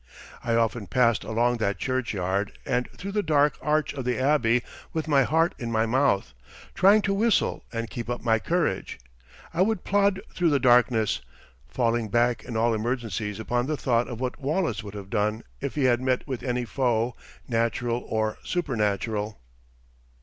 I 0.43 0.55
often 0.55 0.87
passed 0.87 1.23
along 1.23 1.57
that 1.57 1.77
churchyard 1.77 2.57
and 2.65 2.89
through 2.89 3.11
the 3.11 3.21
dark 3.21 3.59
arch 3.61 3.93
of 3.93 4.03
the 4.03 4.17
Abbey 4.19 4.63
with 4.93 5.07
my 5.07 5.21
heart 5.21 5.53
in 5.59 5.71
my 5.71 5.85
mouth. 5.85 6.33
Trying 6.73 7.03
to 7.03 7.13
whistle 7.13 7.63
and 7.71 7.87
keep 7.87 8.09
up 8.09 8.23
my 8.23 8.39
courage, 8.39 8.97
I 9.53 9.61
would 9.61 9.83
plod 9.83 10.19
through 10.33 10.49
the 10.49 10.59
darkness, 10.59 11.21
falling 11.67 12.09
back 12.09 12.43
in 12.43 12.57
all 12.57 12.73
emergencies 12.73 13.39
upon 13.39 13.67
the 13.67 13.77
thought 13.77 14.07
of 14.07 14.19
what 14.19 14.41
Wallace 14.41 14.83
would 14.83 14.95
have 14.95 15.11
done 15.11 15.43
if 15.59 15.75
he 15.75 15.83
had 15.83 16.01
met 16.01 16.27
with 16.27 16.41
any 16.41 16.65
foe, 16.65 17.15
natural 17.47 18.03
or 18.07 18.39
supernatural. 18.43 19.39